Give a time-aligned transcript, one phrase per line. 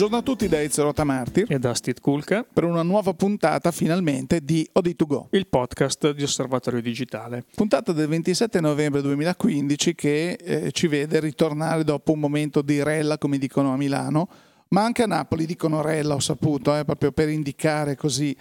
[0.00, 4.42] Buongiorno a tutti da Ezio Rotamartir e da Steve Kulka per una nuova puntata finalmente
[4.42, 7.44] di OD2Go, il podcast di Osservatorio Digitale.
[7.54, 13.18] Puntata del 27 novembre 2015 che eh, ci vede ritornare dopo un momento di rella,
[13.18, 14.26] come dicono a Milano,
[14.68, 18.34] ma anche a Napoli dicono rella, ho saputo, eh, proprio per indicare così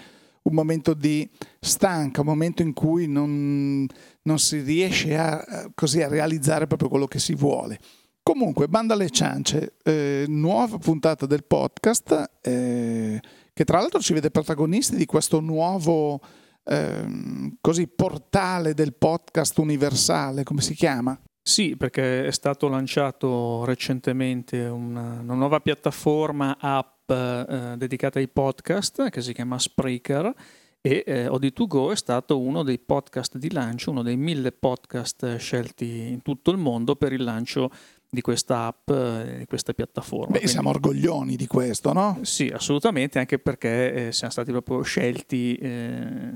[0.44, 1.30] un momento di
[1.60, 3.86] stanca, un momento in cui non,
[4.22, 7.78] non si riesce a, così, a realizzare proprio quello che si vuole.
[8.24, 13.20] Comunque, banda alle ciance, eh, nuova puntata del podcast eh,
[13.54, 16.22] che tra l'altro ci vede protagonisti di questo nuovo
[16.64, 21.20] eh, così, portale del podcast universale, come si chiama?
[21.42, 29.10] Sì, perché è stato lanciato recentemente una, una nuova piattaforma app eh, dedicata ai podcast
[29.10, 30.32] che si chiama Spreaker
[30.82, 36.08] e eh, OD2Go è stato uno dei podcast di lancio, uno dei mille podcast scelti
[36.08, 37.72] in tutto il mondo per il lancio
[38.10, 40.26] di questa app, eh, di questa piattaforma.
[40.26, 42.20] Beh, Quindi, siamo orgoglioni di questo, no?
[42.22, 46.32] Sì, assolutamente, anche perché eh, siamo stati proprio scelti eh,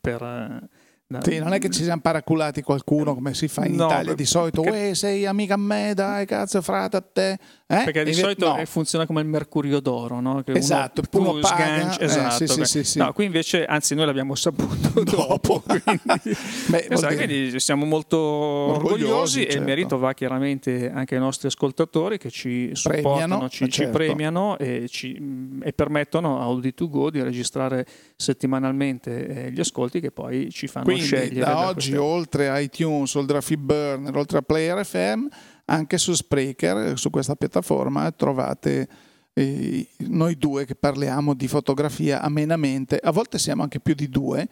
[0.00, 0.68] per
[1.08, 1.20] No.
[1.22, 4.26] Sì, non è che ci siamo paraculati qualcuno come si fa in no, Italia di
[4.26, 4.96] solito, perché...
[4.96, 7.38] sei amica a me, dai cazzo, frate a te.
[7.68, 7.82] Eh?
[7.84, 8.64] Perché di e solito no.
[8.64, 10.42] funziona come il mercurio d'oro, no?
[10.42, 12.46] Che esatto, uno, uno sgancia, eh, esatto.
[12.46, 17.60] Sì, sì, sì, no, qui invece, anzi noi l'abbiamo saputo dopo, quindi, Beh, esatto, quindi
[17.60, 19.38] siamo molto orgogliosi, orgogliosi certo.
[19.38, 19.68] e il certo.
[19.68, 23.74] merito va chiaramente anche ai nostri ascoltatori che ci supportano, premiano, ci, certo.
[23.74, 30.10] ci, premiano e, ci, e permettono a Audi2Go di registrare settimanalmente eh, gli ascolti che
[30.10, 31.40] poi ci fanno quindi, scegliere.
[31.40, 31.96] Da, da oggi, queste...
[31.98, 35.26] oltre a iTunes, oltre a Feedburner, oltre a Player FM,
[35.66, 38.88] anche su Spreaker, su questa piattaforma, trovate
[39.34, 42.98] eh, noi due che parliamo di fotografia amenamente.
[43.02, 44.48] A volte siamo anche più di due,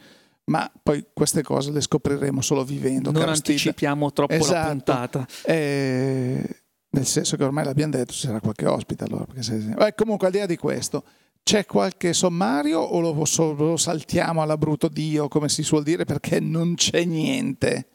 [0.46, 3.10] ma poi queste cose le scopriremo solo vivendo.
[3.10, 4.52] Non anticipiamo troppo esatto.
[4.52, 5.26] la puntata.
[5.44, 6.56] Eh,
[6.90, 9.26] nel senso che ormai l'abbiamo detto, ci sarà qualche ospite allora.
[9.40, 9.74] Se...
[9.78, 11.04] Eh, comunque, al di là di questo,
[11.44, 16.40] c'è qualche sommario o lo, lo, saltiamo alla brutto Dio, come si suol dire, perché
[16.40, 17.88] non c'è niente?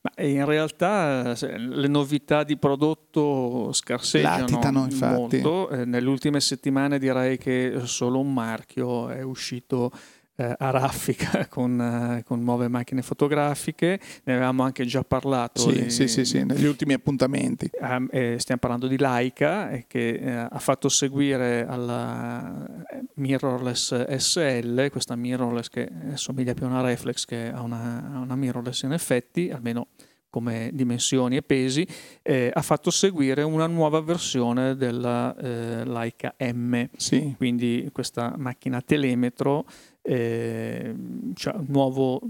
[0.00, 5.68] Ma in realtà le novità di prodotto scarseggiano Latitano, molto.
[5.70, 9.92] Eh, nelle ultime settimane direi che solo un marchio è uscito
[10.36, 15.60] eh, a raffica con, eh, con, nuove macchine fotografiche, ne avevamo anche già parlato.
[15.60, 17.70] Sì, di, sì, sì, sì, negli ultimi appuntamenti.
[18.10, 22.66] Eh, stiamo parlando di Leica eh, che eh, ha fatto seguire alla
[23.14, 28.36] mirrorless SL, questa mirrorless che somiglia più a una reflex che a una, a una
[28.36, 29.88] mirrorless in effetti, almeno
[30.36, 31.86] come dimensioni e pesi,
[32.20, 37.32] eh, ha fatto seguire una nuova versione della eh, Leica M, sì.
[37.38, 39.64] quindi questa macchina telemetro
[40.06, 40.94] eh,
[41.34, 42.20] cioè un nuovo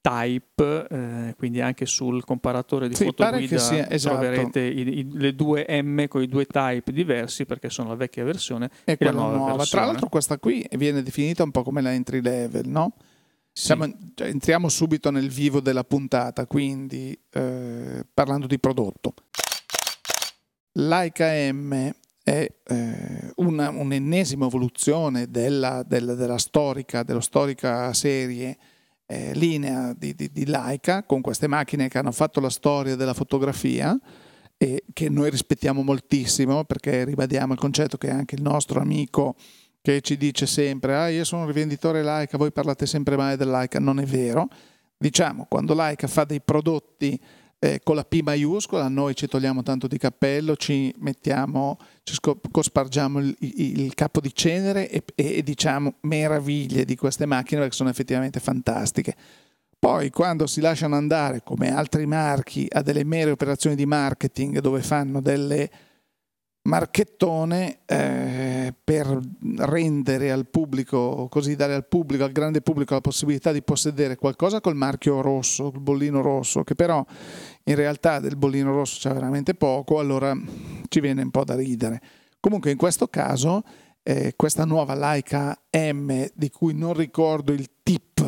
[0.00, 4.16] type, eh, quindi anche sul comparatore di sì, fotoguida sia, esatto.
[4.16, 8.24] troverete i, i, le due M con i due type diversi perché sono la vecchia
[8.24, 9.56] versione e, e la nuova, nuova.
[9.56, 9.82] Versione.
[9.82, 12.94] Tra l'altro questa qui viene definita un po' come la entry level, no?
[13.52, 13.64] Sì.
[13.66, 19.14] Siamo, cioè, entriamo subito nel vivo della puntata, quindi eh, parlando di prodotto.
[20.72, 21.92] Leica M
[22.28, 28.58] è eh, una, un'ennesima evoluzione della, della, della, storica, dello storica serie
[29.06, 33.14] eh, linea di, di, di, Leica con queste macchine che hanno fatto la storia della
[33.14, 33.98] fotografia
[34.58, 39.36] e che noi rispettiamo moltissimo perché ribadiamo il concetto che anche il nostro amico
[39.80, 43.48] che ci dice sempre ah io sono un rivenditore Leica, voi parlate sempre male del
[43.48, 44.48] Leica, non è vero.
[44.98, 47.18] Diciamo, quando Leica fa dei prodotti
[47.60, 52.16] eh, con la P maiuscola, noi ci togliamo tanto di cappello, ci mettiamo, ci
[52.50, 57.90] cospargiamo il, il, capo di cenere e, e, diciamo meraviglie di queste macchine perché sono
[57.90, 59.14] effettivamente fantastiche.
[59.76, 64.82] Poi quando si lasciano andare, come altri marchi, a delle mere operazioni di marketing dove
[64.82, 65.70] fanno delle
[66.68, 69.18] marchettone eh, per
[69.56, 74.60] rendere al pubblico, così dare al pubblico, al grande pubblico la possibilità di possedere qualcosa
[74.60, 77.04] col marchio rosso, il bollino rosso, che però
[77.64, 80.38] in realtà del bollino rosso c'è veramente poco, allora
[80.88, 82.00] ci viene un po' da ridere.
[82.38, 83.62] Comunque in questo caso
[84.02, 88.20] eh, questa nuova Leica M di cui non ricordo il tip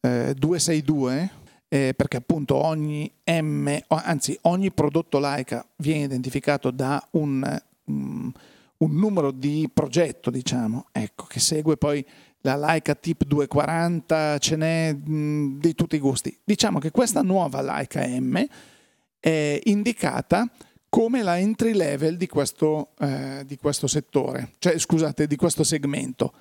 [0.00, 1.30] eh, 262
[1.68, 8.32] eh, perché appunto ogni M, anzi ogni prodotto Leica viene identificato da un um,
[8.78, 12.04] un numero di progetto, diciamo, ecco, che segue poi
[12.40, 16.38] la Leica Tip 240, ce n'è mh, di tutti i gusti.
[16.44, 18.44] Diciamo che questa nuova Leica M
[19.18, 20.48] è indicata
[20.88, 26.32] come la entry level di questo, eh, di questo settore, cioè scusate, di questo segmento.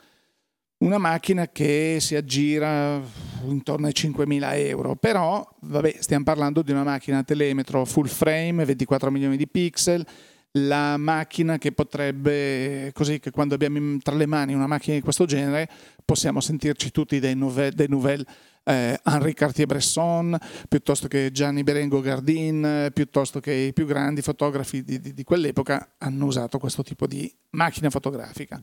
[0.78, 3.02] Una macchina che si aggira
[3.46, 9.10] intorno ai 5.000 euro, però vabbè, stiamo parlando di una macchina telemetro full frame, 24
[9.10, 10.06] milioni di pixel,
[10.58, 15.26] la macchina che potrebbe, così che quando abbiamo tra le mani una macchina di questo
[15.26, 15.70] genere
[16.04, 18.26] possiamo sentirci tutti dei nouvelles, dei nouvelles
[18.64, 20.38] eh, Henri Cartier-Bresson,
[20.68, 25.96] piuttosto che Gianni Berengo Gardin, piuttosto che i più grandi fotografi di, di, di quell'epoca
[26.00, 28.60] hanno usato questo tipo di macchina fotografica.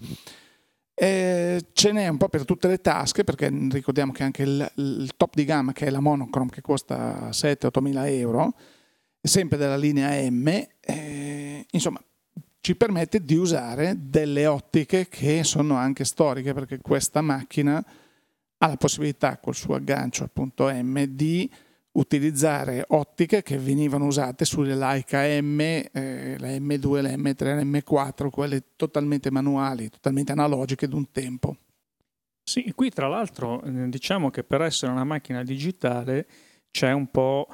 [0.95, 5.13] E ce n'è un po' per tutte le tasche, perché ricordiamo che anche il, il
[5.17, 8.55] top di gamma, che è la Monochrome, che costa 7-8 mila euro,
[9.29, 10.49] sempre della linea M,
[10.81, 12.03] eh, insomma,
[12.61, 17.85] ci permette di usare delle ottiche che sono anche storiche, perché questa macchina
[18.59, 21.51] ha la possibilità col suo aggancio appunto M di
[21.93, 28.31] utilizzare ottiche che venivano usate sulle Leica M, eh, la M2, la M3, la M4,
[28.31, 31.57] quelle totalmente manuali, totalmente analogiche d'un tempo.
[32.45, 36.27] Sì, qui tra l'altro eh, diciamo che per essere una macchina digitale
[36.73, 37.47] c'è un po'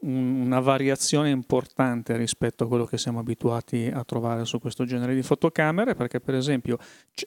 [0.00, 5.14] un, una variazione importante rispetto a quello che siamo abituati a trovare su questo genere
[5.14, 6.78] di fotocamere, perché per esempio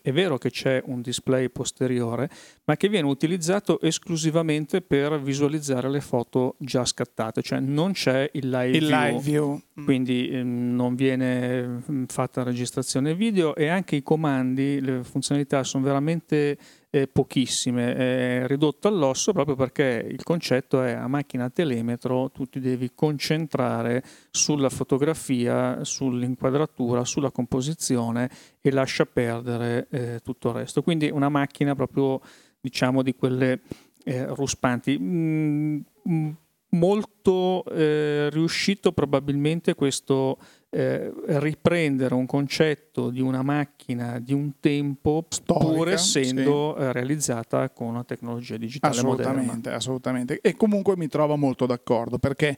[0.01, 2.29] è vero che c'è un display posteriore,
[2.65, 8.49] ma che viene utilizzato esclusivamente per visualizzare le foto già scattate, cioè non c'è il
[8.49, 9.61] live il view, live view.
[9.79, 9.85] Mm.
[9.85, 15.83] quindi eh, non viene mm, fatta registrazione video e anche i comandi, le funzionalità sono
[15.83, 16.57] veramente
[16.95, 22.61] eh, pochissime, è ridotto all'osso proprio perché il concetto è a macchina telemetro tu ti
[22.61, 24.01] devi concentrare
[24.31, 28.29] sulla fotografia, sull'inquadratura, sulla composizione
[28.61, 30.83] e lascia perdere eh, tutto il resto.
[30.83, 32.21] Quindi una macchina proprio
[32.61, 33.59] diciamo di quelle
[34.05, 34.97] eh, ruspanti.
[34.97, 36.29] Mm, mm
[36.77, 40.37] molto eh, riuscito probabilmente questo
[40.69, 46.83] eh, riprendere un concetto di una macchina di un tempo Storica, pur essendo sì.
[46.83, 49.75] Eh, realizzata con una tecnologia digitale assolutamente, moderna.
[49.75, 52.57] Assolutamente, e comunque mi trovo molto d'accordo perché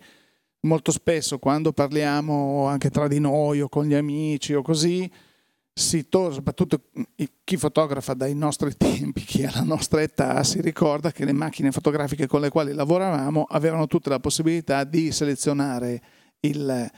[0.61, 5.09] molto spesso quando parliamo anche tra di noi o con gli amici o così,
[5.77, 6.81] si torna, soprattutto
[7.43, 11.71] chi fotografa dai nostri tempi, chi ha la nostra età, si ricorda che le macchine
[11.71, 16.01] fotografiche con le quali lavoravamo avevano tutte la possibilità di selezionare
[16.39, 16.91] il,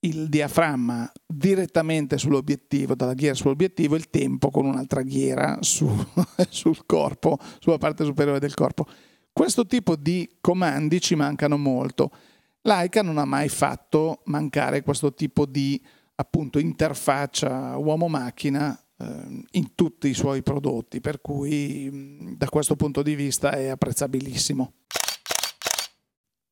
[0.00, 5.88] il diaframma direttamente sull'obiettivo, dalla ghiera sull'obiettivo, il tempo con un'altra ghiera su,
[6.50, 8.86] sul corpo, sulla parte superiore del corpo.
[9.32, 12.10] Questo tipo di comandi ci mancano molto.
[12.62, 15.80] Leica non ha mai fatto mancare questo tipo di
[16.16, 23.14] appunto interfaccia uomo-macchina eh, in tutti i suoi prodotti, per cui da questo punto di
[23.14, 24.72] vista è apprezzabilissimo.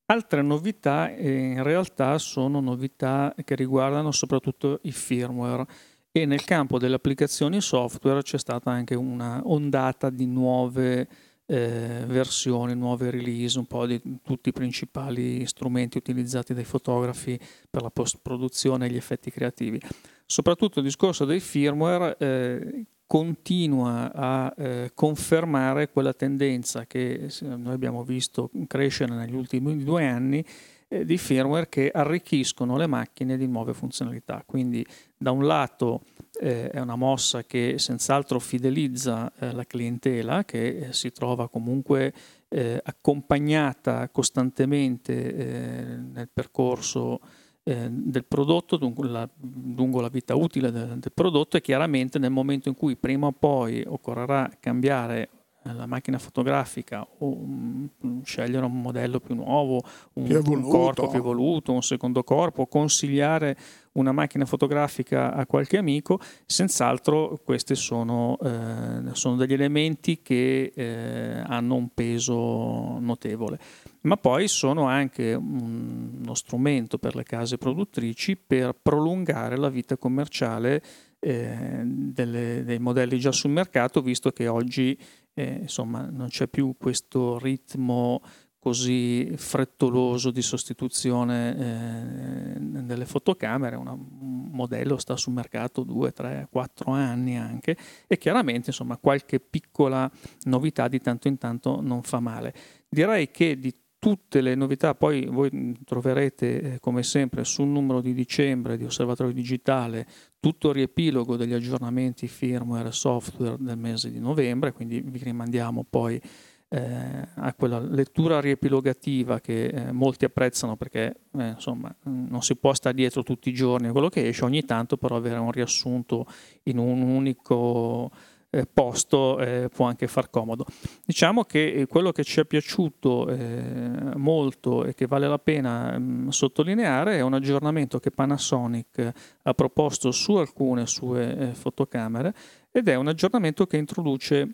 [0.07, 5.65] Altre novità eh, in realtà sono novità che riguardano soprattutto i firmware
[6.11, 11.07] e nel campo delle applicazioni software c'è stata anche una ondata di nuove
[11.47, 17.39] eh, versioni, nuove release, un po' di tutti i principali strumenti utilizzati dai fotografi
[17.69, 19.79] per la post-produzione e gli effetti creativi.
[20.25, 28.03] Soprattutto il discorso dei firmware eh, continua a eh, confermare quella tendenza che noi abbiamo
[28.03, 30.43] visto crescere negli ultimi due anni
[30.87, 34.43] eh, di firmware che arricchiscono le macchine di nuove funzionalità.
[34.45, 34.85] Quindi
[35.17, 36.01] da un lato
[36.39, 42.13] eh, è una mossa che senz'altro fidelizza eh, la clientela che eh, si trova comunque
[42.49, 47.19] eh, accompagnata costantemente nel percorso
[47.67, 49.27] eh, del prodotto, lungo la,
[49.75, 53.31] lungo la vita utile del, del, prodotto e chiaramente nel momento in cui prima o
[53.31, 55.29] poi occorrerà cambiare eh,
[55.73, 57.89] la macchina fotografica o um,
[58.23, 59.81] scegliere un modello più nuovo,
[60.13, 63.57] un, più un, corpo più evoluto, un secondo corpo, consigliare
[63.93, 71.43] una macchina fotografica a qualche amico, senz'altro questi sono, eh, sono degli elementi che eh,
[71.45, 73.57] hanno un peso notevole.
[74.01, 80.83] Ma poi sono anche uno strumento per le case produttrici per prolungare la vita commerciale
[81.19, 84.95] eh, delle, dei modelli già sul mercato, visto che oggi
[85.35, 88.21] eh, insomma, non c'è più questo ritmo
[88.57, 96.91] così frettoloso di sostituzione eh, delle fotocamere, un modello sta sul mercato 2, 3, 4
[96.91, 97.77] anni anche
[98.07, 100.09] e chiaramente insomma qualche piccola
[100.45, 102.55] novità di tanto in tanto non fa male.
[102.89, 103.71] Direi che di
[104.05, 109.33] tutte le novità, poi voi troverete eh, come sempre sul numero di dicembre di Osservatorio
[109.33, 110.05] Digitale
[110.39, 115.87] tutto il riepilogo degli aggiornamenti firmware e software del mese di novembre, quindi vi rimandiamo
[115.89, 116.21] poi
[116.67, 122.75] eh, a quella lettura riepilogativa che eh, molti apprezzano perché eh, insomma non si può
[122.75, 126.27] stare dietro tutti i giorni a quello che esce, ogni tanto però avere un riassunto
[126.65, 128.11] in un unico
[128.55, 130.65] eh, posto eh, può anche far comodo.
[131.03, 135.97] Diciamo che eh, quello che ci è piaciuto eh, molto e che vale la pena
[135.97, 139.11] mh, mm, sottolineare è un aggiornamento che Panasonic
[139.43, 142.33] ha proposto su alcune sue eh, fotocamere
[142.71, 144.53] ed è un aggiornamento che introduce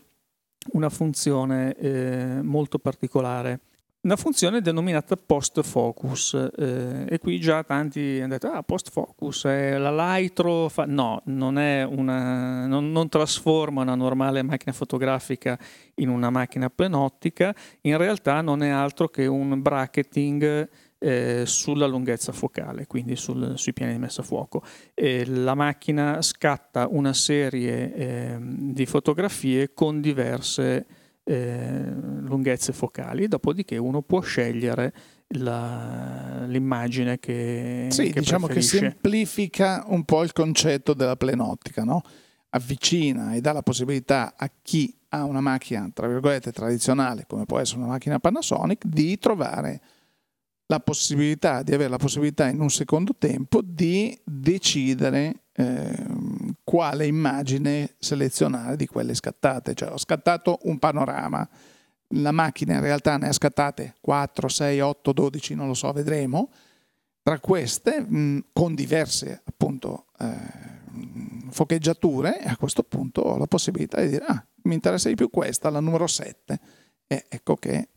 [0.73, 3.61] una funzione molto particolare
[4.03, 9.45] una funzione denominata post focus eh, e qui già tanti hanno detto ah post focus
[9.45, 10.85] è la Lightro fa...
[10.85, 15.57] no non, una, non, non, trasforma una normale macchina fotografica
[15.95, 20.67] in una macchina plenottica in realtà non è altro che un bracketing
[21.03, 24.61] eh, sulla lunghezza focale, quindi sul, sui piani di messa a fuoco.
[24.93, 30.85] Eh, la macchina scatta una serie eh, di fotografie con diverse
[31.23, 34.93] eh, lunghezze focali, dopodiché uno può scegliere
[35.35, 38.79] la, l'immagine che, sì, che diciamo preferisce.
[38.79, 42.01] che semplifica un po' il concetto della plenottica, no?
[42.53, 47.59] avvicina e dà la possibilità a chi ha una macchina, tra virgolette, tradizionale, come può
[47.59, 49.81] essere una macchina Panasonic, di trovare
[50.67, 56.05] la possibilità, di avere la possibilità in un secondo tempo di decidere eh,
[56.63, 59.73] quale immagine selezionare di quelle scattate.
[59.73, 61.47] Cioè ho scattato un panorama,
[62.15, 66.49] la macchina in realtà ne ha scattate 4, 6, 8, 12, non lo so, vedremo.
[67.23, 70.35] Tra queste, mh, con diverse appunto eh,
[71.51, 75.69] focheggiature, a questo punto ho la possibilità di dire, ah, mi interessa di più questa,
[75.69, 76.59] la numero 7.
[77.05, 77.89] E ecco che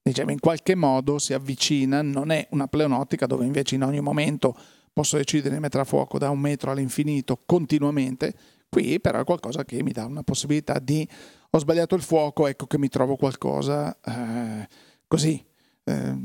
[0.00, 4.56] diciamo, in qualche modo si avvicina, non è una pleonottica dove invece in ogni momento
[4.98, 8.34] posso decidere di mettere a fuoco da un metro all'infinito continuamente,
[8.68, 11.08] qui però è qualcosa che mi dà una possibilità di
[11.50, 14.68] ho sbagliato il fuoco, ecco che mi trovo qualcosa eh,
[15.06, 15.40] così
[15.84, 16.16] eh,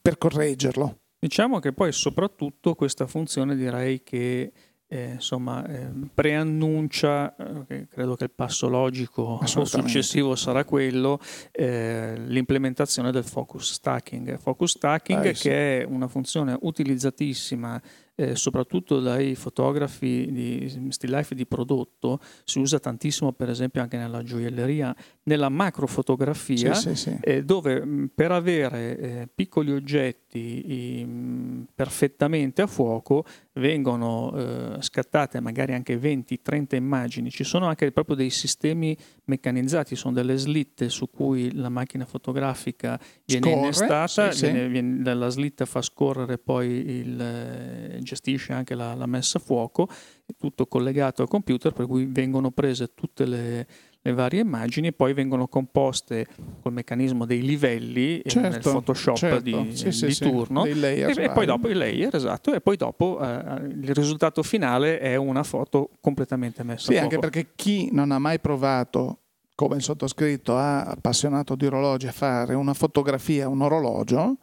[0.00, 1.00] per correggerlo.
[1.18, 4.52] Diciamo che poi soprattutto questa funzione direi che
[4.88, 7.34] eh, insomma, eh, preannuncia,
[7.66, 11.18] eh, credo che il passo logico successivo sarà quello,
[11.50, 14.38] eh, l'implementazione del focus stacking.
[14.38, 15.48] Focus stacking eh, sì.
[15.48, 17.80] che è una funzione utilizzatissima
[18.18, 23.98] eh, soprattutto dai fotografi di still life di prodotto, si usa tantissimo per esempio anche
[23.98, 27.18] nella gioielleria, nella macrofotografia, sì, sì.
[27.20, 33.24] Eh, dove mh, per avere piccoli oggetti mh, perfettamente a fuoco
[33.56, 40.14] vengono eh, scattate magari anche 20-30 immagini, ci sono anche proprio dei sistemi meccanizzati, sono
[40.14, 45.82] delle slitte su cui la macchina fotografica viene Scorre, innestata, viene, viene, la slitta fa
[45.82, 49.88] scorrere poi il eh, gestisce anche la, la messa a fuoco,
[50.24, 53.66] è tutto collegato al computer per cui vengono prese tutte le,
[54.06, 56.26] le varie immagini e poi vengono composte
[56.62, 59.40] col meccanismo dei livelli certo, nel Photoshop certo.
[59.40, 60.22] di, sì, sì, di sì.
[60.22, 65.00] turno e, e, poi dopo il layer esatto e poi dopo eh, il risultato finale
[65.00, 69.22] è una foto completamente messa sì, anche perché chi non ha mai provato
[69.56, 74.36] come il sottoscritto ha appassionato di orologi a fare una fotografia, un orologio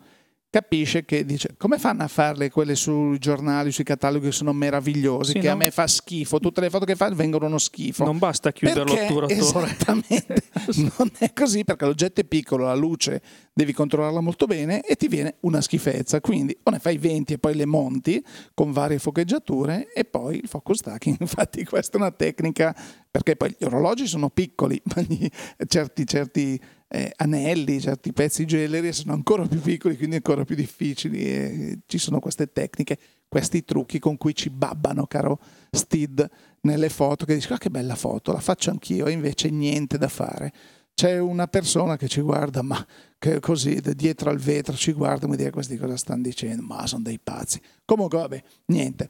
[0.54, 5.32] capisce che dice come fanno a farle quelle sui giornali, sui cataloghi che sono meravigliosi,
[5.32, 5.56] sì, che non...
[5.56, 8.06] a me fa schifo, tutte le foto che fa vengono uno schifo.
[8.06, 9.34] Non basta chiudere perché, l'otturatore.
[9.74, 10.44] Esattamente,
[10.96, 13.20] non è così perché l'oggetto è piccolo, la luce
[13.52, 17.38] devi controllarla molto bene e ti viene una schifezza, quindi o ne fai 20 e
[17.40, 22.12] poi le monti con varie focheggiature e poi il focus stacking, infatti questa è una
[22.12, 22.76] tecnica
[23.10, 25.28] perché poi gli orologi sono piccoli, ma gli,
[25.66, 26.62] certi, certi
[26.96, 31.26] eh, anelli, certi pezzi gioielleria sono ancora più piccoli, quindi ancora più difficili.
[31.26, 35.40] E ci sono queste tecniche, questi trucchi con cui ci babbano, caro
[35.72, 36.30] Steed,
[36.62, 40.08] nelle foto, che dici, ah che bella foto, la faccio anch'io, e invece niente da
[40.08, 40.54] fare.
[40.94, 42.86] C'è una persona che ci guarda, ma
[43.18, 47.02] che così, dietro al vetro ci guarda, mi dice questi cosa stanno dicendo, ma sono
[47.02, 47.60] dei pazzi.
[47.86, 49.10] Comunque, vabbè, niente.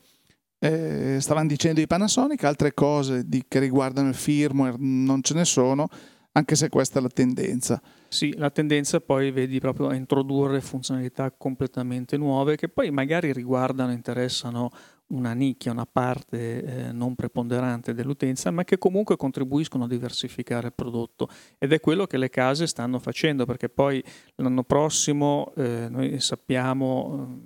[0.57, 5.43] Eh, stavano dicendo i Panasonic, altre cose di, che riguardano il firmware non ce ne
[5.43, 5.89] sono
[6.33, 7.81] anche se questa è la tendenza.
[8.07, 13.91] Sì, la tendenza poi vedi proprio a introdurre funzionalità completamente nuove che poi magari riguardano,
[13.91, 14.71] interessano
[15.07, 20.73] una nicchia, una parte eh, non preponderante dell'utenza, ma che comunque contribuiscono a diversificare il
[20.73, 24.03] prodotto ed è quello che le case stanno facendo perché poi
[24.35, 27.41] l'anno prossimo eh, noi sappiamo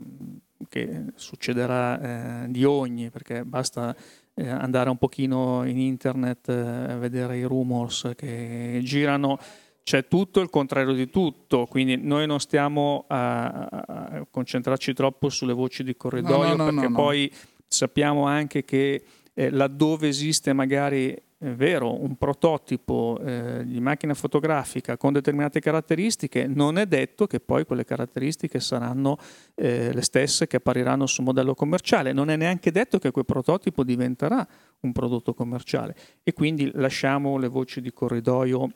[0.59, 3.95] eh, che succederà eh, di ogni perché basta
[4.37, 9.39] eh, andare un pochino in internet eh, a vedere i rumors che girano.
[9.83, 15.53] C'è tutto il contrario di tutto, quindi noi non stiamo a, a concentrarci troppo sulle
[15.53, 17.31] voci di corridoio no, no, no, perché poi
[17.65, 19.03] sappiamo anche che
[19.37, 26.47] eh, laddove esiste magari è vero, un prototipo eh, di macchina fotografica con determinate caratteristiche,
[26.47, 29.19] non è detto che poi quelle caratteristiche saranno
[29.53, 33.83] eh, le stesse che appariranno sul modello commerciale, non è neanche detto che quel prototipo
[33.83, 34.45] diventerà
[34.79, 35.95] un prodotto commerciale.
[36.23, 38.71] E quindi lasciamo le voci di corridoio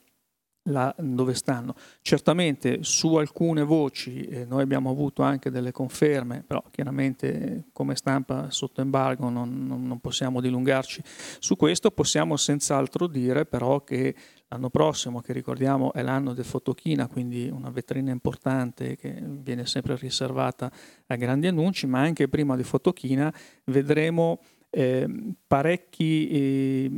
[0.64, 1.76] là dove stanno.
[2.02, 8.52] Certamente su alcune voci eh, noi abbiamo avuto anche delle conferme, però chiaramente come stampa
[8.52, 11.02] sotto embargo non, non, non possiamo dilungarci
[11.40, 14.16] su questo, possiamo senz'altro dire però che
[14.50, 19.96] l'anno prossimo, che ricordiamo è l'anno del Fotochina, quindi una vetrina importante che viene sempre
[19.96, 20.72] riservata
[21.08, 23.34] a grandi annunci, ma anche prima di Fotochina
[23.66, 25.08] vedremo eh,
[25.48, 26.92] parecchi eh,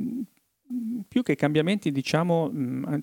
[1.07, 2.51] più che cambiamenti, diciamo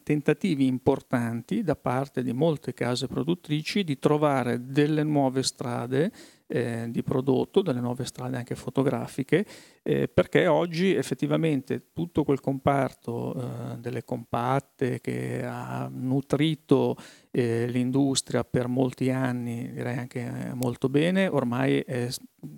[0.03, 6.11] tentativi importanti da parte di molte case produttrici di trovare delle nuove strade
[6.51, 9.47] eh, di prodotto, delle nuove strade anche fotografiche,
[9.83, 16.97] eh, perché oggi effettivamente tutto quel comparto eh, delle compatte che ha nutrito
[17.31, 22.09] eh, l'industria per molti anni, direi anche eh, molto bene, ormai è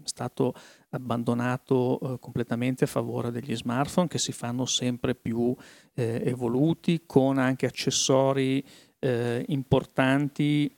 [0.05, 0.55] stato
[0.95, 5.55] abbandonato eh, completamente a favore degli smartphone che si fanno sempre più
[5.95, 8.65] evoluti con anche accessori
[9.47, 10.75] importanti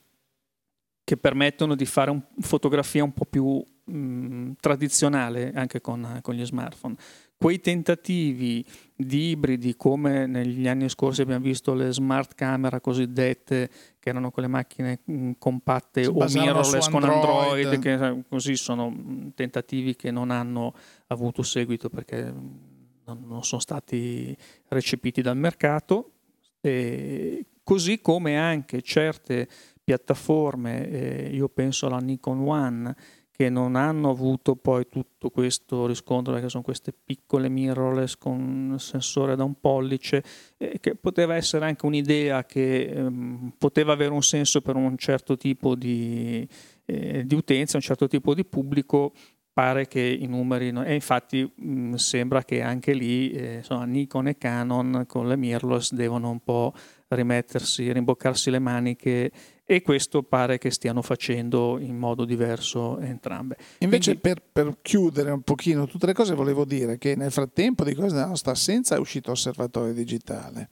[1.04, 6.35] che permettono di fare un, fotografia un po' più mh, mm, tradizionale anche con, con,
[6.35, 6.97] gli smartphone.
[7.37, 8.64] Quei tentativi
[8.97, 13.71] di ibridi, come negli anni scorsi abbiamo visto le smart camera cosiddette,
[14.04, 19.28] che erano quelle macchine mm, compatte o mirrorless con Android, Android che così sono mm,
[19.34, 20.75] tentativi che non hanno
[21.06, 24.37] avuto seguito perché non, non sono stati
[24.68, 26.11] recepiti dal mercato.
[26.61, 29.49] E così come anche certe
[29.82, 32.96] piattaforme, eh, io penso alla Nikon One,
[33.36, 39.34] che non hanno avuto poi tutto questo riscontro perché sono queste piccole mirrorless con sensore
[39.34, 40.22] da un pollice
[40.56, 45.36] eh, che poteva essere anche un'idea che ehm, poteva avere un senso per un certo
[45.36, 46.46] tipo di,
[46.84, 49.12] eh, di, utenza, un certo tipo di pubblico
[49.52, 54.28] pare che i numeri no, e infatti mh, sembra che anche lì eh, insomma, Nikon
[54.28, 56.72] e Canon con le mirrorless devono un po'
[57.08, 59.32] rimettersi, rimboccarsi le maniche
[59.66, 63.56] e questo pare che stiano facendo in modo diverso entrambe.
[63.78, 67.82] Invece Quindi, per, per, chiudere un pochino tutte le cose volevo dire che nel frattempo
[67.84, 70.69] di della nostra assenza è uscito Osservatorio Digitale.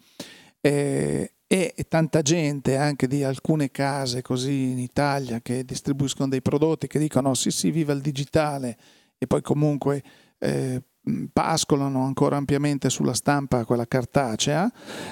[0.61, 6.87] Eh, e tanta gente anche di alcune case così in Italia che distribuiscono dei prodotti
[6.87, 8.77] che dicono sì sì viva il digitale.
[9.19, 10.03] E poi comunque
[10.39, 10.83] eh,
[11.33, 14.71] pascolano ancora ampiamente sulla stampa quella cartacea,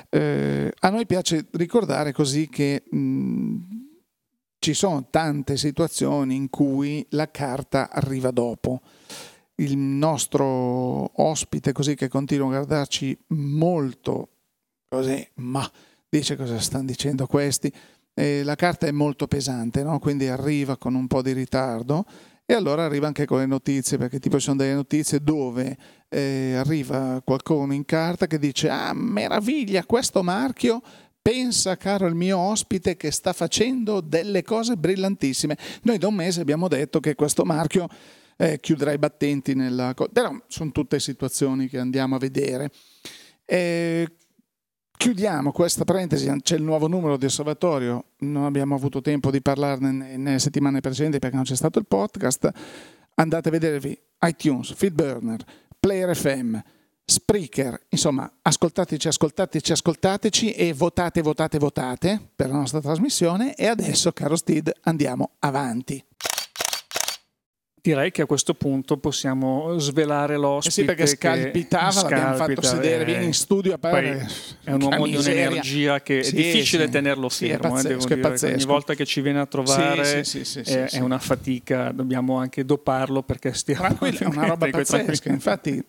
[0.09, 3.57] eh, a noi piace ricordare così che mh,
[4.61, 8.83] ci sono tante situazioni in cui la carta arriva dopo.
[9.57, 10.47] Il nostro
[11.23, 14.29] ospite così che continua a guardarci molto
[14.87, 15.69] così, ma
[16.09, 17.73] dice cosa stanno dicendo questi.
[18.13, 19.99] Eh, la carta è molto pesante, no?
[19.99, 22.05] quindi arriva con un po' di ritardo
[22.45, 25.77] e allora arriva anche con le notizie, perché tipo ci sono delle notizie dove
[26.09, 30.83] eh, arriva qualcuno in carta che dice ah meraviglia questo marchio
[31.23, 35.57] pensa caro il mio ospite che sta facendo delle cose brillantissime.
[35.83, 37.89] Noi da un mese abbiamo detto che questo marchio
[38.37, 39.95] eh, chiuderà i battenti nella...
[40.13, 42.71] però sono tutte situazioni che andiamo a vedere.
[43.45, 44.07] Eh,
[45.01, 50.19] Chiudiamo questa parentesi, c'è il nuovo numero di osservatorio, non abbiamo avuto tempo di parlarne
[50.19, 52.51] nelle settimane precedenti perché non c'è stato il podcast.
[53.15, 55.43] Andate a vedervi iTunes, Feedburner,
[55.81, 56.55] Player FM,
[57.11, 63.57] Spreaker, insomma, ascoltateci, ascoltateci, ascoltateci e votate, votate, votate per la nostra trasmissione.
[63.57, 66.05] E adesso, caro Steve, andiamo avanti.
[67.83, 70.69] Direi che a questo punto possiamo svelare l'ospite.
[70.69, 74.29] Eh sì, perché scalpitava, scalpita, l'abbiamo fatto sedere, vieni in studio a parlare.
[74.63, 77.77] È un uomo di un'energia che sì, è difficile sì, tenerlo fermo.
[77.77, 81.91] Sì, è pazzesco, eh, ogni volta che ci viene a trovare è, è, una fatica,
[81.91, 83.81] dobbiamo anche doparlo perché stiamo...
[83.81, 85.29] Tranquillo, è una roba pazzesca.
[85.29, 85.85] Infatti,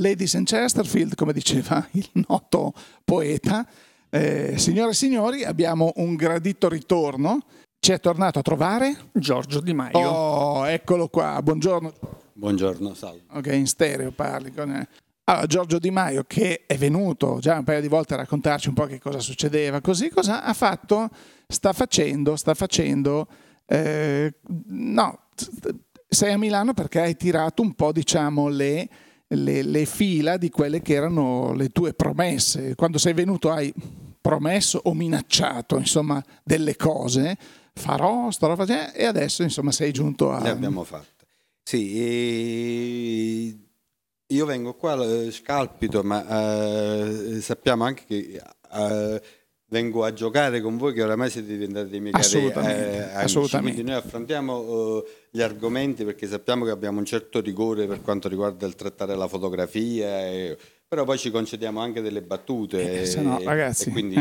[0.00, 2.72] Ladies and Chesterfield, come diceva il noto
[3.04, 3.66] poeta,
[4.10, 7.42] eh, signore e signori, abbiamo un gradito ritorno
[7.84, 9.98] ci è tornato a trovare Giorgio Di Maio.
[9.98, 11.92] Oh, eccolo qua, buongiorno.
[12.32, 13.24] Buongiorno, salve.
[13.32, 14.70] Ok, in stereo parli con...
[14.70, 14.88] Eh.
[15.24, 18.74] Allora, Giorgio Di Maio che è venuto già un paio di volte a raccontarci un
[18.74, 21.10] po' che cosa succedeva, così cosa ha fatto,
[21.46, 23.28] sta facendo, sta facendo,
[23.66, 24.32] eh,
[24.68, 25.18] no,
[26.08, 28.88] sei a Milano perché hai tirato un po' diciamo le,
[29.28, 32.74] le, le fila di quelle che erano le tue promesse.
[32.74, 33.72] Quando sei venuto hai
[34.20, 37.36] promesso o minacciato insomma delle cose
[37.74, 40.40] farò, starò facendo e adesso insomma sei giunto a...
[40.40, 41.12] Le abbiamo fatte.
[41.62, 43.58] Sì,
[44.26, 49.22] io vengo qua, eh, scalpito, ma eh, sappiamo anche che eh,
[49.74, 53.72] vengo a giocare con voi che oramai siete diventati dei miei assolutamente, cari eh, assolutamente.
[53.72, 58.28] Quindi noi affrontiamo uh, gli argomenti perché sappiamo che abbiamo un certo rigore per quanto
[58.28, 60.56] riguarda il trattare la fotografia e,
[60.86, 64.14] però poi ci concediamo anche delle battute eh, no, ragazzi, e quindi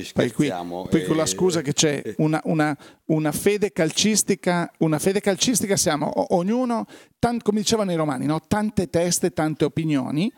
[0.00, 0.86] eh, scherziamo.
[0.88, 2.74] Qui, qui con la scusa che c'è una, una,
[3.06, 6.86] una, fede calcistica, una fede calcistica siamo ognuno,
[7.18, 8.40] tant, come dicevano i romani, no?
[8.48, 10.32] tante teste, tante opinioni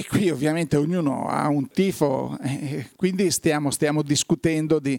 [0.00, 4.98] e qui ovviamente ognuno ha un tifo, eh, quindi stiamo, stiamo discutendo di,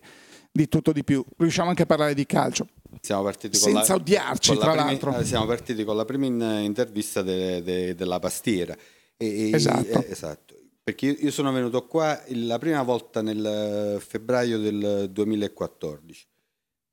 [0.52, 1.26] di, tutto di più.
[1.38, 2.68] Riusciamo anche a parlare di calcio.
[3.02, 5.18] Siamo partiti Senza la, odiarci, tra prima, l'altro.
[5.18, 8.78] Eh, siamo partiti con la prima intervista de, de, della pastiera
[9.18, 10.04] e, esatto.
[10.04, 10.56] Eh, esatto.
[10.84, 16.28] Perché io sono venuto qua la prima volta nel febbraio del 2014.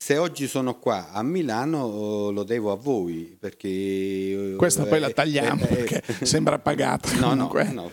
[0.01, 4.55] Se oggi sono qua a Milano oh, lo devo a voi perché...
[4.57, 7.13] Questa poi la tagliamo eh, perché eh, sembra pagata.
[7.19, 7.91] No, no, no,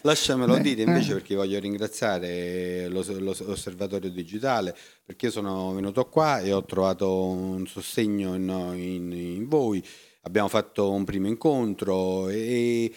[0.00, 6.64] lasciamelo dire invece perché voglio ringraziare l'osservatorio digitale perché io sono venuto qua e ho
[6.64, 9.84] trovato un sostegno in, in, in voi.
[10.22, 12.90] Abbiamo fatto un primo incontro e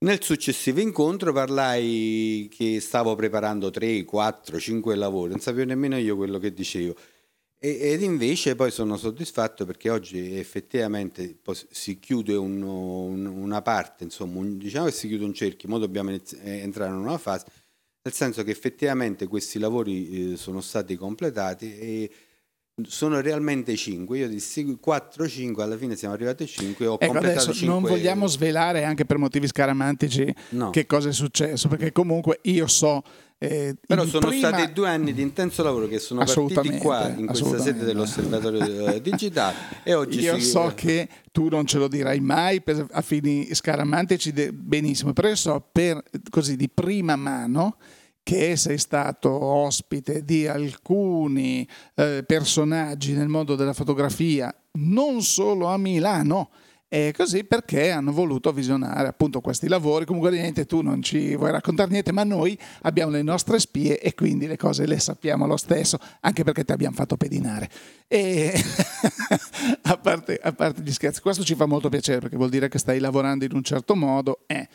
[0.00, 6.14] nel successivo incontro parlai che stavo preparando 3, 4, 5 lavori, non sapevo nemmeno io
[6.14, 6.94] quello che dicevo.
[7.60, 11.40] Ed invece poi sono soddisfatto perché oggi effettivamente
[11.70, 15.78] si chiude un, un, una parte, insomma, un, diciamo che si chiude un cerchio, ora
[15.78, 17.46] dobbiamo eh, entrare in una fase,
[18.02, 22.10] nel senso che effettivamente questi lavori eh, sono stati completati e
[22.86, 26.86] sono realmente 5, io dissi 4-5, alla fine siamo arrivati a 5.
[26.86, 27.66] Ho ecco, adesso 5...
[27.66, 30.70] non vogliamo svelare anche per motivi scaramantici no.
[30.70, 33.02] che cosa è successo, perché comunque io so.
[33.40, 34.48] Eh, Però sono prima...
[34.48, 39.00] stati due anni di intenso lavoro che sono partiti qua in questa sede dell'osservatorio eh,
[39.00, 40.46] digitale e oggi io si...
[40.46, 45.36] so che tu non ce lo dirai mai per, a fini scaramantici benissimo, però io
[45.36, 47.76] so per così di prima mano
[48.24, 55.78] che sei stato ospite di alcuni eh, personaggi nel mondo della fotografia, non solo a
[55.78, 56.50] Milano,
[56.90, 60.06] e così perché hanno voluto visionare appunto questi lavori.
[60.06, 64.14] Comunque niente, tu non ci vuoi raccontare niente, ma noi abbiamo le nostre spie e
[64.14, 67.68] quindi le cose le sappiamo lo stesso, anche perché ti abbiamo fatto pedinare.
[68.06, 68.52] E
[69.82, 72.78] a, parte, a parte gli scherzi, questo ci fa molto piacere perché vuol dire che
[72.78, 74.40] stai lavorando in un certo modo.
[74.46, 74.66] Eh.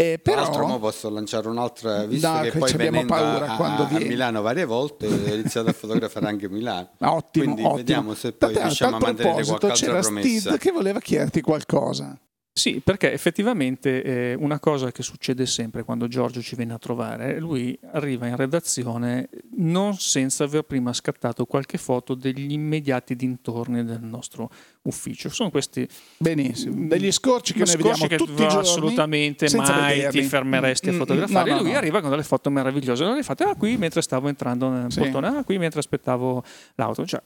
[0.00, 0.48] Eh, però...
[0.48, 4.64] Tra l'altro posso lanciare un'altra, visto no, che, poi venendo a, a, a, Milano varie
[4.64, 6.92] volte ho iniziato a fotografare anche Milano.
[7.00, 7.76] Ottimo, Quindi ottimo.
[7.76, 10.38] vediamo se poi riusciamo a mantenere qualche altra promessa.
[10.40, 12.18] Steve che voleva chiederti qualcosa.
[12.60, 17.40] Sì, perché effettivamente eh, una cosa che succede sempre quando Giorgio ci viene a trovare,
[17.40, 24.02] lui arriva in redazione non senza aver prima scattato qualche foto degli immediati dintorni del
[24.02, 24.50] nostro
[24.82, 25.30] ufficio.
[25.30, 30.20] Sono questi benissimo, degli scorci che noi vediamo che tutti i giorni assolutamente mai vederli.
[30.20, 31.48] ti fermeresti a mm, mm, fotografare.
[31.48, 31.78] No, no, lui no.
[31.78, 33.06] arriva con delle foto meravigliose.
[33.06, 35.00] Le fate ah, qui mentre stavo entrando nel sì.
[35.00, 36.44] portone, ah, qui mentre aspettavo
[36.74, 37.06] l'auto.
[37.06, 37.22] Cioè,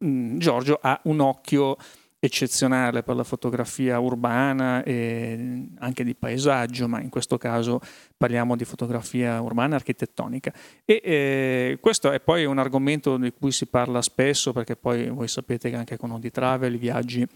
[0.00, 1.78] mh, mm, Giorgio ha un occhio
[2.26, 7.80] eccezionale per la fotografia urbana e anche di paesaggio, ma in questo caso
[8.16, 10.52] parliamo di fotografia urbana architettonica.
[10.84, 15.28] E eh, questo è poi un argomento di cui si parla spesso, perché poi voi
[15.28, 17.26] sapete che anche con Odi Travel i viaggi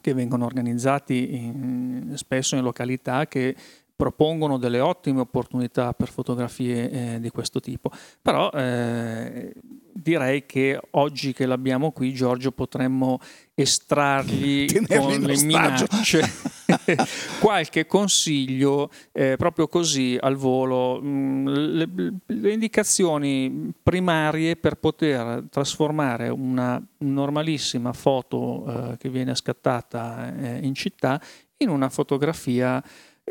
[0.00, 3.56] che vengono organizzati in, spesso in località che
[3.96, 7.90] propongono delle ottime opportunità per fotografie eh, di questo tipo.
[8.20, 9.54] Però eh,
[9.90, 13.18] direi che oggi che l'abbiamo qui, Giorgio, potremmo
[13.54, 16.20] estrargli con le minacce
[17.40, 21.88] qualche consiglio eh, proprio così al volo, mh, mm, le,
[22.26, 30.74] le, indicazioni primarie per poter trasformare una normalissima foto eh, che viene scattata eh, in
[30.74, 31.18] città
[31.58, 32.82] in una fotografia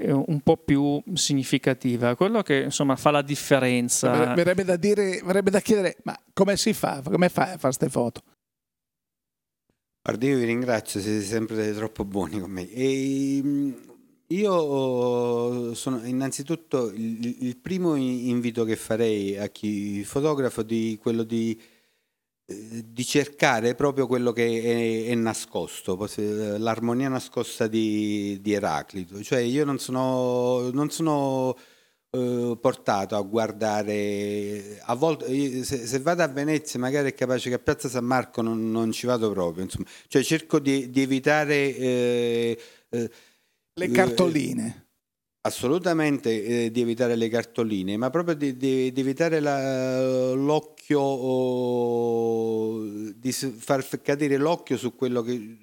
[0.04, 4.34] un po' più significativa, quello che insomma fa la differenza.
[4.34, 7.02] Verrebbe da, dire, verrebbe da chiedere, ma come si fa?
[7.04, 8.22] Come fai a fare queste foto?
[10.02, 12.70] Guardi, io vi ringrazio, siete sempre troppo buoni con me.
[12.70, 13.74] E mm,
[14.28, 21.60] io sono innanzitutto il, il primo invito che farei a chi fotografo di quello di
[22.48, 25.98] di cercare proprio quello che è, è, nascosto,
[26.58, 29.22] l'armonia nascosta di, di, Eraclito.
[29.24, 31.58] Cioè io non sono, non sono
[32.12, 37.56] eh, portato a guardare, a volte, se, se, vado a Venezia magari è capace che
[37.56, 39.88] a Piazza San Marco non, non ci vado proprio, insomma.
[40.08, 41.76] cioè cerco di, di evitare...
[41.76, 43.12] Eh, eh,
[43.78, 44.84] le cartoline.
[45.42, 52.82] Assolutamente eh, di evitare le cartoline, ma proprio di, di, di evitare la, l'occhio, oh,
[53.16, 55.58] di far cadere l'occhio su quello che...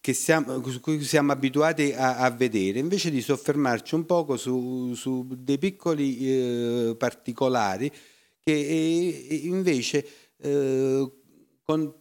[0.00, 4.94] che siamo, su cui siamo abituati a, a, vedere, invece di soffermarci un poco su,
[4.94, 7.90] su dei piccoli eh, particolari
[8.42, 10.06] che eh, invece
[10.38, 11.10] eh,
[11.62, 11.94] con...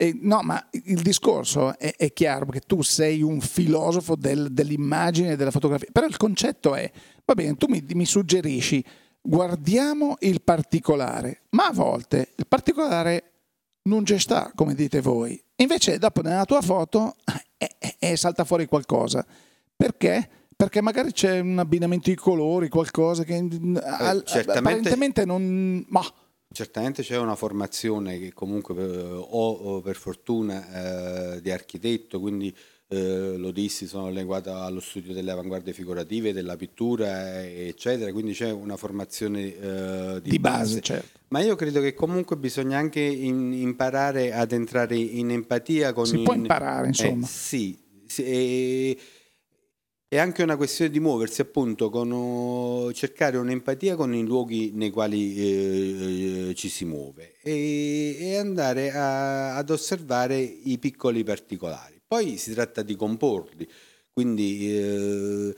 [0.00, 5.32] Eh, no, ma il discorso è, è, chiaro perché tu sei un filosofo del, dell'immagine
[5.32, 6.88] e della fotografia, però il concetto è,
[7.24, 8.84] va bene, tu mi, mi suggerisci,
[9.28, 13.32] guardiamo il particolare, ma a volte il particolare
[13.82, 15.40] non c'è sta, come dite voi.
[15.56, 17.16] Invece dopo nella tua foto
[17.58, 19.24] eh, eh, eh, salta fuori qualcosa.
[19.76, 20.28] Perché?
[20.56, 25.84] Perché magari c'è un abbinamento di colori, qualcosa che eh, al, apparentemente non...
[25.88, 26.02] Ma,
[26.50, 32.56] Certamente c'è una formazione che comunque eh, ho per fortuna eh, di architetto, quindi
[32.90, 38.50] eh, lo dissi, sono legato allo studio delle avanguardie figurative, della pittura, eccetera, quindi c'è
[38.50, 40.58] una formazione eh, di, di, base.
[40.58, 41.18] base certo.
[41.28, 46.06] Ma io credo che comunque bisogna anche in, imparare ad entrare in empatia con...
[46.06, 47.26] Si in, può imparare, insomma.
[47.26, 48.98] Eh, sì, sì e,
[50.08, 54.88] è anche una questione di muoversi, appunto, con uh, cercare un'empatia con i luoghi nei
[54.88, 61.97] quali eh, ci si muove e, e andare a, ad osservare i piccoli particolari.
[62.08, 63.68] Poi si tratta di comporli,
[64.10, 65.54] quindi eh,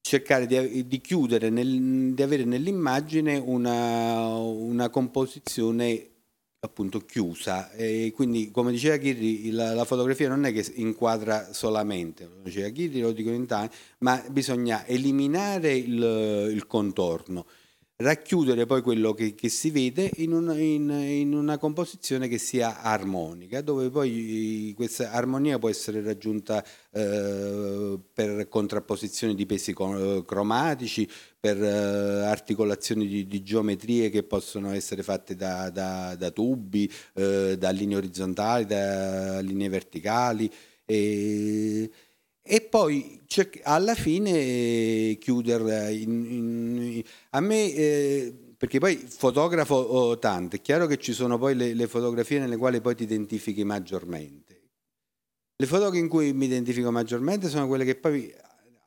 [0.00, 6.10] cercare di, di chiudere, nel, di avere nell'immagine una, una composizione
[6.58, 7.70] appunto chiusa.
[7.70, 12.68] E quindi come diceva Ghirri la, la, fotografia non è che inquadra solamente lo diceva
[12.70, 17.46] Ghirri lo dico in tanti ma bisogna eliminare il, il contorno
[18.00, 22.80] racchiudere poi quello che, che si vede in una, in, in una, composizione che sia
[22.80, 31.08] armonica, dove poi questa armonia può essere raggiunta eh, per contrapposizioni di pesi cromatici,
[31.40, 37.56] per eh, articolazioni di, di, geometrie che possono essere fatte da, da, da tubi, eh,
[37.58, 40.48] da linee orizzontali, da linee verticali.
[40.84, 41.90] E,
[42.48, 43.20] e poi
[43.62, 50.86] alla fine chiuderla in, in, a me eh, perché poi fotografo oh, tanto è chiaro
[50.86, 54.56] che ci sono poi le, le, fotografie nelle quali poi ti identifichi maggiormente.
[55.56, 58.32] Le foto in cui mi identifico maggiormente sono quelle che poi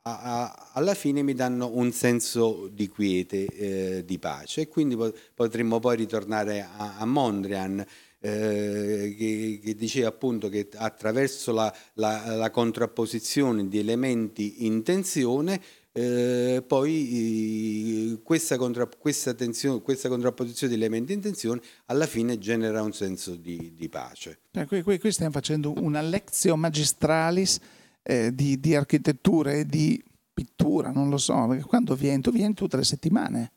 [0.02, 4.62] a, a, alla fine mi danno un senso di quiete eh, di pace.
[4.62, 4.96] E quindi
[5.34, 7.84] potremmo poi ritornare a, a Mondrian
[8.24, 15.60] eh, che, che, diceva appunto che attraverso la, la, la contrapposizione di elementi in tensione
[15.94, 22.38] eh, poi eh, questa, contra, questa, tensione, questa, contrapposizione di elementi in tensione alla fine
[22.38, 24.40] genera un senso di, di pace.
[24.52, 27.58] Eh, qui, qui, qui, stiamo facendo una lezione magistralis
[28.02, 32.54] eh, di, di, architettura e di pittura, non lo so, perché quando vieni, tu vieni
[32.54, 33.52] tutte le settimane.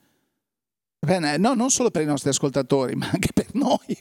[1.00, 3.98] Bene, no, non solo per i nostri ascoltatori, ma anche per noi,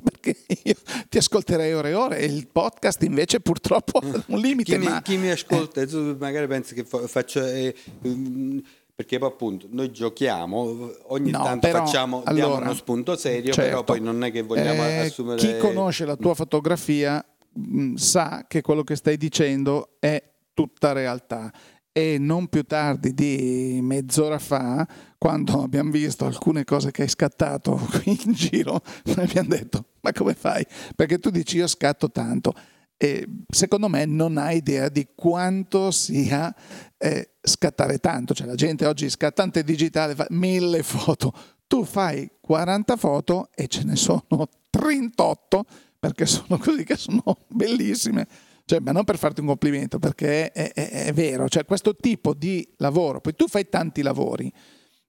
[0.65, 0.75] io
[1.09, 4.79] ti ascolterei ore e ore e il podcast invece purtroppo ha un limite.
[4.79, 4.95] Chi, ma...
[4.95, 6.17] mi, chi mi ascolta, eh.
[6.19, 7.45] magari pensi che faccio...
[7.45, 7.75] Eh,
[8.07, 8.59] mm,
[8.95, 13.53] perché poi appunto noi giochiamo, ogni no, tanto però, facciamo, allora, diamo uno spunto serio,
[13.53, 15.41] certo, però poi non è che vogliamo eh, assumere...
[15.41, 20.23] Chi conosce la tua fotografia mh, mm, sa che quello che stai dicendo è
[20.55, 21.53] tutta realtà
[21.91, 27.75] e non più tardi di mezz'ora fa, quando abbiamo visto alcune cose che hai scattato
[27.75, 30.65] qui in giro, noi abbiamo detto, ma come fai?
[30.95, 32.53] Perché tu dici io scatto tanto.
[32.97, 36.55] E secondo me non hai idea di quanto sia
[36.97, 41.33] eh, scattare tanto, cioè la gente oggi scattante digitale fa mille foto,
[41.67, 45.65] tu fai 40 foto e ce ne sono 38
[45.99, 48.29] perché sono così che sono bellissime.
[48.67, 52.33] Cioè, ma non per farti un complimento, perché è, è, è vero, cioè questo tipo
[52.33, 54.51] di lavoro, poi tu fai tanti lavori,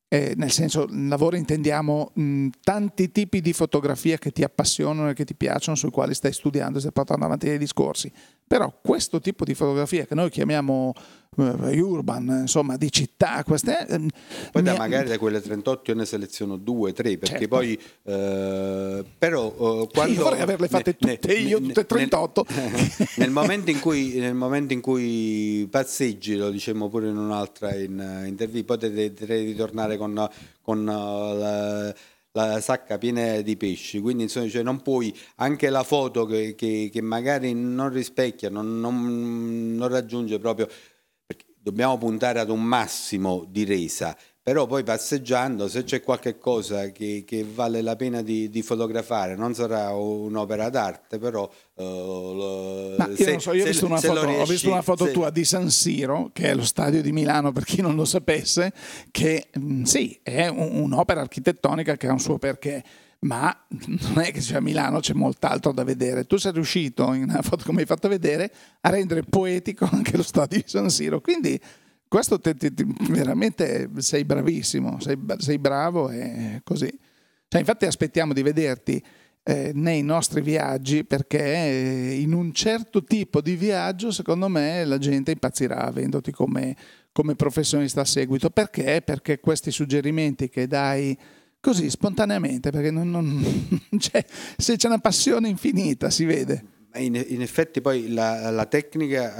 [0.07, 5.25] eh, nel senso, lavoro intendiamo mh, tanti tipi di fotografia che ti appassionano e che
[5.25, 8.11] ti piacciono, sui quali stai studiando, stai portando avanti dei discorsi.
[8.47, 10.93] Però questo tipo di fotografia che noi chiamiamo
[11.35, 11.41] uh,
[11.79, 13.87] urban, insomma, di città, queste...
[13.87, 14.05] Eh,
[14.51, 17.47] poi da, magari da quelle 38 io ne seleziono due, tre, perché certo.
[17.47, 17.79] poi...
[18.03, 20.13] Uh, però uh, quando...
[20.13, 22.45] Io vorrei averle fatte ne, tutte ne, io, tutte 38.
[22.49, 27.73] Nel, nel, momento in cui, nel momento in cui passeggi, lo diciamo pure in un'altra
[27.75, 30.29] in, intervista, poi potrei ritornare con,
[30.61, 31.93] con la
[32.35, 36.89] la sacca piena di pesci, quindi insomma, cioè, non puoi, anche la foto che, che,
[36.91, 40.67] che magari non rispecchia, non, non, non raggiunge proprio,
[41.25, 46.91] perché dobbiamo puntare ad un massimo di resa, però poi passeggiando se c'è qualche cosa
[46.91, 52.95] che, che vale la pena di, di, fotografare non sarà un'opera d'arte però uh, lo,
[53.15, 55.43] se, io, so, io ho, visto se, foto, riesci, ho visto una foto, tua di
[55.43, 58.71] San Siro che è lo stadio di Milano per chi non lo sapesse
[59.09, 62.83] che mm, sì è un, un'opera architettonica che ha un suo perché
[63.21, 66.27] ma non è che a Milano c'è molt'altro da vedere.
[66.27, 70.21] Tu sei riuscito, in una foto come hai fatto vedere, a rendere poetico anche lo
[70.21, 71.19] stadio di San Siro.
[71.21, 71.59] Quindi
[72.07, 76.91] questo te, te, te, veramente sei bravissimo, sei, sei bravo e così.
[77.47, 79.03] Cioè, infatti aspettiamo di vederti
[79.43, 84.97] eh, nei nostri viaggi perché eh, in un certo tipo di viaggio secondo me la
[84.97, 86.75] gente impazzirà avendoti come,
[87.11, 88.49] come professionista a seguito.
[88.49, 89.01] Perché?
[89.03, 91.17] Perché questi suggerimenti che dai
[91.59, 93.43] così spontaneamente, perché non, non,
[93.97, 94.23] c'è,
[94.57, 96.63] se c'è una passione infinita si vede.
[96.97, 99.33] In, in effetti poi la, la tecnica,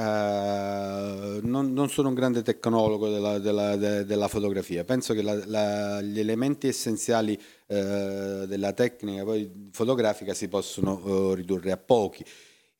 [1.37, 6.01] uh, non, non, sono un grande tecnologo della, della, de, della fotografia, penso che la,
[6.01, 7.33] gli elementi essenziali
[7.67, 9.23] uh, della tecnica
[9.71, 12.25] fotografica si possono uh, ridurre a pochi.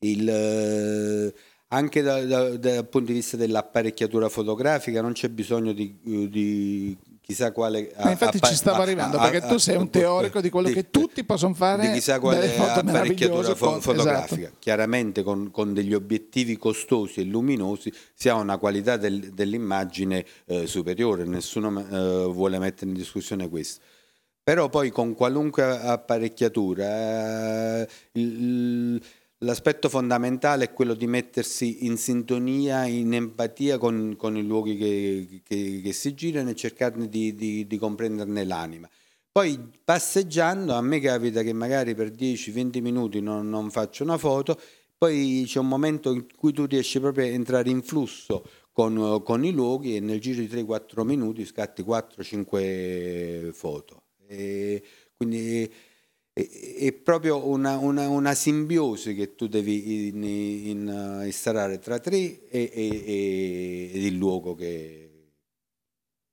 [0.00, 1.32] Il,
[1.68, 7.50] anche da, da, dal punto di vista dell'apparecchiatura fotografica non c'è bisogno di, di chissà
[7.50, 7.92] quale...
[7.98, 10.68] Ma infatti a, ci stavo a, arrivando, a, perché tu sei un teorico di quello
[10.68, 11.88] di, che tutti possono fare.
[11.88, 14.42] Di chissà quale apparecchiatura fo- fotografica.
[14.42, 14.56] Esatto.
[14.60, 20.68] Chiaramente con, con, degli obiettivi costosi e luminosi si ha una qualità del, dell'immagine eh,
[20.68, 23.80] superiore, nessuno eh, vuole mettere in discussione questo.
[24.44, 27.80] Però poi con qualunque apparecchiatura...
[27.80, 29.02] Eh, il,
[29.46, 35.40] L'aspetto fondamentale è quello di mettersi in sintonia, in empatia con, con i luoghi che,
[35.44, 38.90] che, che, si girano e cercare di, di, di, comprenderne l'anima.
[39.30, 44.60] Poi passeggiando, a me capita che magari per 10-20 minuti non, non faccio una foto,
[44.98, 49.44] poi c'è un momento in cui tu riesci proprio a entrare in flusso con, con
[49.44, 54.06] i luoghi e nel giro di 3-4 minuti scatti 4-5 foto.
[54.26, 54.82] E
[55.16, 55.72] quindi
[56.38, 62.70] è, proprio una, una, una, simbiosi che tu devi in, in, instaurare tra te e,
[62.74, 65.30] e, ed il luogo che...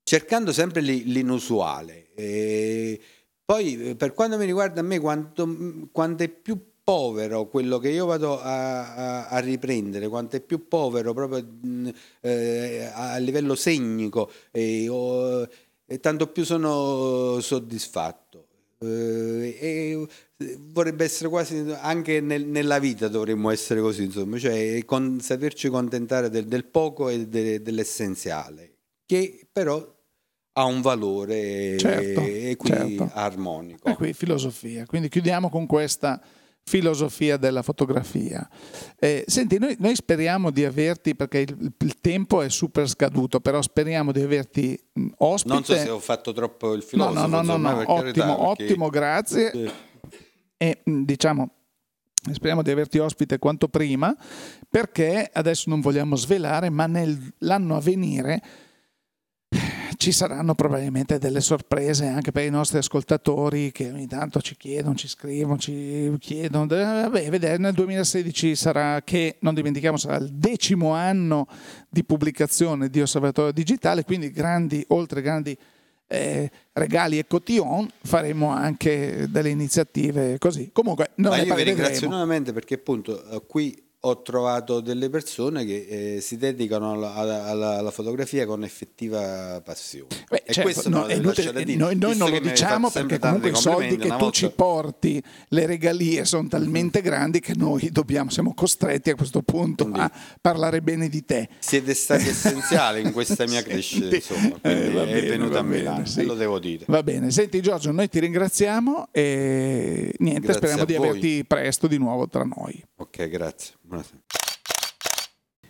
[0.03, 2.09] cercando sempre l'inusuale.
[2.15, 2.99] E
[3.45, 8.05] poi per quanto mi riguarda a me, quanto, quanto è più povero quello che io
[8.05, 11.47] vado a, a, a riprendere, quanto è più povero proprio
[12.19, 15.47] eh, a livello segnico, e, o,
[15.85, 18.42] e tanto più sono soddisfatto.
[18.87, 20.07] Eh, e
[20.71, 26.29] vorrebbe essere quasi anche nel, nella vita dovremmo essere così, insomma, cioè con, saperci contentare
[26.29, 29.91] del, del poco e de, dell'essenziale, che però
[30.55, 33.09] ha un valore certo, e qui certo.
[33.13, 33.89] armonico.
[33.89, 34.85] E qui filosofia.
[34.85, 36.21] Quindi chiudiamo con questa
[36.65, 38.47] filosofia della fotografia.
[38.97, 43.61] Eh, senti, noi, noi, speriamo di averti, perché il, il, tempo è super scaduto, però
[43.61, 45.53] speriamo di averti mh, ospite.
[45.53, 47.27] Non so se ho fatto troppo il filosofo.
[47.27, 47.79] No, no, no, no, no.
[47.79, 49.51] ottimo, carità, ottimo, grazie.
[49.51, 49.71] Sì.
[50.57, 51.49] E diciamo,
[52.31, 54.15] speriamo di averti ospite quanto prima,
[54.69, 58.41] perché adesso non vogliamo svelare, ma nell'anno a venire
[60.03, 64.95] ci saranno probabilmente delle sorprese anche per i nostri ascoltatori che ogni tanto ci chiedono,
[64.95, 66.65] ci scrivono, ci chiedono.
[66.67, 71.47] Vabbè, vedere nel 2016 sarà che, non dimentichiamo, sarà il decimo anno
[71.87, 75.57] di pubblicazione di Osservatorio Digitale, quindi grandi, oltre grandi
[76.07, 80.71] eh, regali e cotillon faremo anche delle iniziative così.
[80.73, 85.63] Comunque, non Ma io vi ringrazio nuovamente perché appunto eh, qui ho trovato delle persone
[85.63, 90.25] che eh, si dedicano alla, alla, alla, fotografia con effettiva passione.
[90.29, 93.51] Beh, e certo, questo no, è inutile, dire, noi, noi non lo diciamo perché comunque
[93.51, 94.31] i soldi che tu volta...
[94.31, 99.85] ci porti, le regalie sono talmente grandi che noi dobbiamo, siamo costretti a questo punto
[99.85, 100.11] Quindi, a
[100.41, 101.47] parlare bene di te.
[101.59, 106.25] Siete stati essenziali in questa mia crescita, insomma, eh, bene, è venuta a Milano, sì.
[106.25, 106.83] lo devo dire.
[106.89, 111.97] Va bene, senti Giorgio, noi ti ringraziamo e niente, grazie speriamo di averti presto di
[111.97, 112.83] nuovo tra noi.
[112.97, 113.75] Ok, grazie.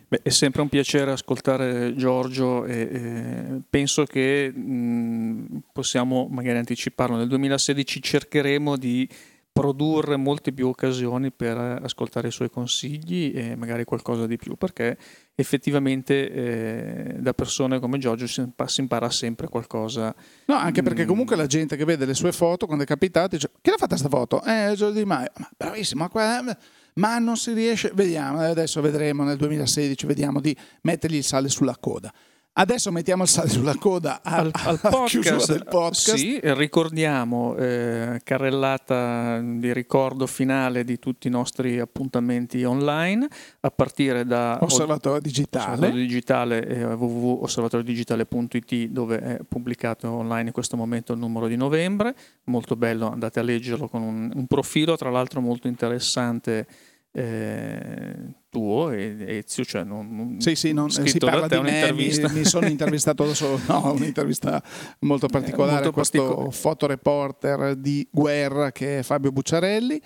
[0.06, 7.16] Beh, è sempre un piacere ascoltare Giorgio e, e penso che mh, possiamo magari anticiparlo.
[7.16, 9.08] Nel 2016 cercheremo di
[9.54, 14.98] produrre molte più occasioni per ascoltare i suoi consigli e magari qualcosa di più, perché
[15.36, 18.42] effettivamente eh, da persone come Giorgio si,
[18.78, 20.12] impara sempre qualcosa.
[20.46, 23.50] No, anche perché comunque la gente che vede le sue foto, quando è capitato, dice,
[23.62, 24.42] chi l'ha fatta questa foto?
[24.42, 25.30] Eh, Giorgio Di Maio.
[25.36, 26.44] Ma bravissimo, qua
[26.94, 31.76] ma non si riesce, vediamo, adesso vedremo nel 2016, vediamo di mettergli il sale sulla
[31.78, 32.12] coda.
[32.56, 36.14] Adesso mettiamo il sale sulla coda al, al podcast, del podcast.
[36.14, 43.26] Sì, ricordiamo eh, carrellata di ricordo finale di tutti i nostri appuntamenti online
[43.58, 50.76] a partire da Osservatorio Digitale, Osservatorio Digitale eh, www.osservatoriodigitale.it dove è pubblicato online in questo
[50.76, 55.10] momento il numero di novembre, molto bello, andate a leggerlo con un, un profilo tra
[55.10, 56.68] l'altro molto interessante
[57.10, 58.14] eh,
[58.54, 63.26] tuo, Ezio, cioè non, sì, sì, non, si parla di me, mi, mi, sono intervistato
[63.26, 64.62] da solo, no, un'intervista
[65.00, 66.52] molto particolare, molto questo particolare.
[66.52, 70.00] fotoreporter di guerra che è Fabio Bucciarelli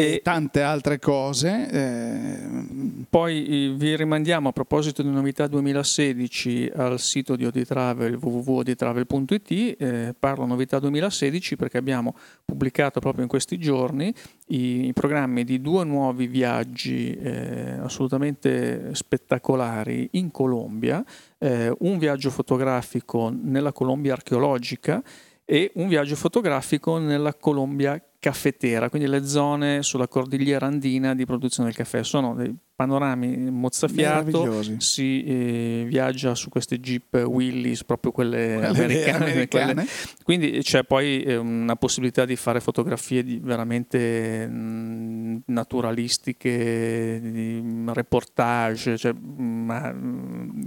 [0.00, 1.68] e tante altre cose.
[1.70, 3.04] Eh.
[3.08, 9.50] Poi vi rimandiamo a proposito di novità 2016 al sito di Oditravel www.oditravel.it.
[9.50, 14.14] Eh, parlo novità 2016 perché abbiamo pubblicato proprio in questi giorni
[14.48, 21.04] i, i programmi di due nuovi viaggi eh, assolutamente spettacolari in Colombia.
[21.38, 25.02] Eh, un viaggio fotografico nella Colombia archeologica
[25.44, 31.70] e un viaggio fotografico nella Colombia caffetera, quindi le zone sulla cordigliera andina di produzione
[31.70, 32.04] del caffè.
[32.04, 39.24] Sono dei panorami mozzafiato, si eh, viaggia su queste jeep Willys, proprio quelle, quelle americane.
[39.32, 39.74] americane.
[39.74, 39.88] Quelle.
[40.22, 47.62] Quindi c'è poi eh, una possibilità di fare fotografie di veramente mh, mm, naturalistiche, di
[47.86, 50.64] reportage, cioè, mh,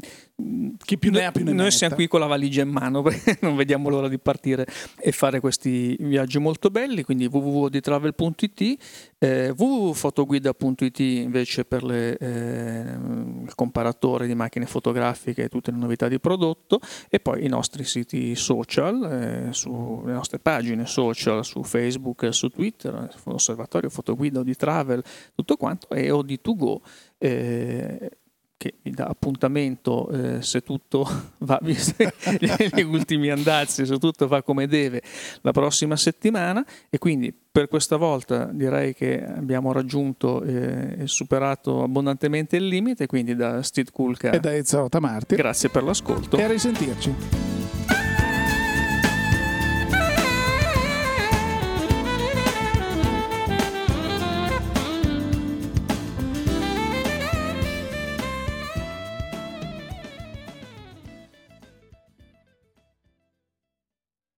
[0.84, 3.38] chi più ne ha più ne Noi siamo qui con la valigia in mano perché
[3.42, 4.66] non vediamo l'ora di partire
[5.00, 8.84] e fare questi viaggi molto belli, quindi www.ditravel.it,
[9.20, 12.82] eh, www.fotoguida.it invece per le eh,
[13.44, 16.80] il comparatore di macchine fotografiche e tutte le novità di prodotto
[17.10, 23.10] e poi i nostri siti social, eh, sulle nostre pagine social su Facebook, su Twitter,
[23.26, 25.04] Osservatorio Fotoguida di Travel,
[25.36, 26.78] tutto quanto e OD2Go.
[27.18, 28.10] Eh,
[28.58, 31.08] che mi dà appuntamento eh, se tutto
[31.40, 31.76] va, gli
[32.84, 35.02] ultimi andazzi, se tutto va come deve
[35.42, 41.84] la prossima settimana e quindi per questa volta direi che abbiamo raggiunto eh, e superato
[41.84, 45.36] abbondantemente il limite, quindi da Steve Kulka e da Ezra Marti.
[45.36, 47.53] Grazie per l'ascolto e a risentirci.